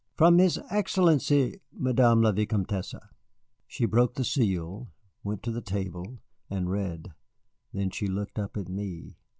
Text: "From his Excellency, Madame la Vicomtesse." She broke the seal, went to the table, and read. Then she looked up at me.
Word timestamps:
"From 0.17 0.39
his 0.39 0.59
Excellency, 0.71 1.61
Madame 1.71 2.23
la 2.23 2.31
Vicomtesse." 2.31 2.95
She 3.67 3.85
broke 3.85 4.15
the 4.15 4.23
seal, 4.23 4.89
went 5.23 5.43
to 5.43 5.51
the 5.51 5.61
table, 5.61 6.17
and 6.49 6.71
read. 6.71 7.13
Then 7.71 7.91
she 7.91 8.07
looked 8.07 8.39
up 8.39 8.57
at 8.57 8.67
me. 8.67 9.17